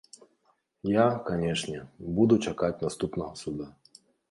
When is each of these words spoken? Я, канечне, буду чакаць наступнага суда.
Я, 0.91 1.05
канечне, 1.27 1.79
буду 2.21 2.41
чакаць 2.49 2.83
наступнага 2.89 3.33
суда. 3.45 3.71